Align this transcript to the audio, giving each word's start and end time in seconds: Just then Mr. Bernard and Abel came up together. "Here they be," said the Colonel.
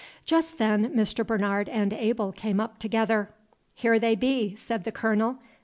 Just 0.25 0.57
then 0.57 0.89
Mr. 0.95 1.23
Bernard 1.23 1.69
and 1.69 1.93
Abel 1.93 2.31
came 2.31 2.59
up 2.59 2.79
together. 2.79 3.29
"Here 3.75 3.99
they 3.99 4.15
be," 4.15 4.55
said 4.55 4.83
the 4.83 4.91
Colonel. 4.91 5.37